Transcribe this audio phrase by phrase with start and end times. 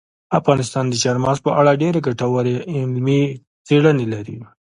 [0.39, 3.21] افغانستان د چار مغز په اړه ډېرې ګټورې علمي
[3.67, 4.37] څېړنې لري.